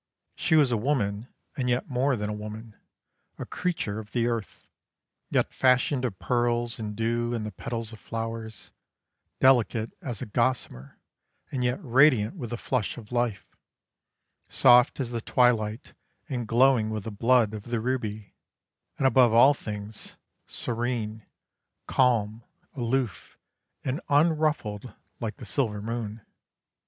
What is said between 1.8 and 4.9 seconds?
more than a woman, a creature of the earth,